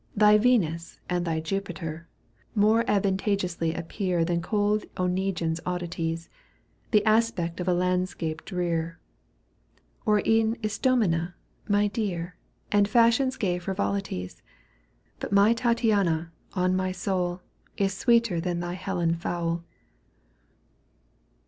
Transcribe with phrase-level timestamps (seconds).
[0.15, 2.07] Thy Venus and thy Jupiter,
[2.55, 6.27] More advantageously appear Than cold Oneguine's oddities,
[6.89, 8.97] The aspect of a landscape drear.
[10.03, 11.35] Or e'en Ist6mina,
[11.69, 12.35] my dear.
[12.71, 14.41] And fashion's gay frivolities;
[15.19, 17.41] But my Tattiana, on my soul.
[17.77, 19.63] Is sweeter than thy Helen foul.